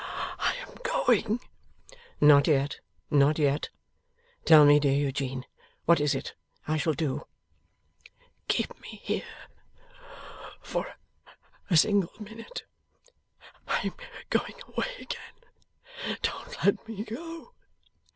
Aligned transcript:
I 0.39 0.55
am 0.67 0.77
going!' 0.81 1.41
'Not 2.19 2.47
yet, 2.47 2.79
not 3.11 3.37
yet. 3.37 3.69
Tell 4.45 4.65
me, 4.65 4.79
dear 4.79 4.95
Eugene, 4.95 5.45
what 5.85 5.99
is 5.99 6.15
it 6.15 6.33
I 6.67 6.77
shall 6.77 6.93
do?' 6.93 7.27
'Keep 8.47 8.81
me 8.81 8.99
here 9.03 9.27
for 10.59 10.87
only 10.87 10.95
a 11.69 11.77
single 11.77 12.19
minute. 12.19 12.63
I 13.67 13.79
am 13.85 13.93
going 14.31 14.55
away 14.69 14.89
again. 15.01 16.17
Don't 16.23 16.65
let 16.65 16.87
me 16.87 17.03
go. 17.03 17.53